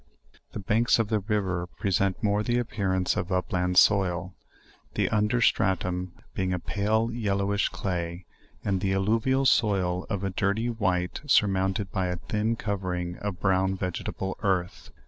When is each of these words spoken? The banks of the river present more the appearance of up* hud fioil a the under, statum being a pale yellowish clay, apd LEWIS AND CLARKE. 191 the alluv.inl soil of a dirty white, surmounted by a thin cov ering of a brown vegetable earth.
The 0.53 0.59
banks 0.59 0.97
of 0.97 1.09
the 1.09 1.19
river 1.19 1.67
present 1.67 2.23
more 2.23 2.41
the 2.41 2.57
appearance 2.57 3.15
of 3.15 3.31
up* 3.31 3.51
hud 3.51 3.73
fioil 3.75 4.31
a 4.31 4.33
the 4.95 5.09
under, 5.09 5.41
statum 5.41 6.13
being 6.33 6.51
a 6.53 6.57
pale 6.57 7.11
yellowish 7.11 7.69
clay, 7.69 8.25
apd 8.65 8.81
LEWIS 8.81 8.81
AND 8.81 8.81
CLARKE. 8.81 8.93
191 8.95 9.19
the 9.23 9.29
alluv.inl 9.41 9.47
soil 9.47 10.05
of 10.09 10.23
a 10.23 10.29
dirty 10.31 10.69
white, 10.71 11.21
surmounted 11.27 11.91
by 11.91 12.07
a 12.07 12.15
thin 12.15 12.55
cov 12.55 12.81
ering 12.81 13.19
of 13.19 13.25
a 13.35 13.37
brown 13.37 13.75
vegetable 13.75 14.39
earth. 14.41 14.89